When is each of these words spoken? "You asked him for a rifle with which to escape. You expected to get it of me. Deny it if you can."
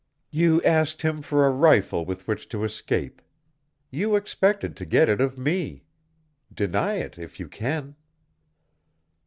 "You 0.31 0.63
asked 0.63 1.03
him 1.03 1.21
for 1.21 1.45
a 1.45 1.51
rifle 1.51 2.05
with 2.05 2.27
which 2.27 2.49
to 2.49 2.63
escape. 2.63 3.21
You 3.91 4.15
expected 4.15 4.75
to 4.77 4.85
get 4.87 5.07
it 5.09 5.21
of 5.21 5.37
me. 5.37 5.83
Deny 6.51 6.95
it 6.95 7.19
if 7.19 7.39
you 7.39 7.47
can." 7.47 7.95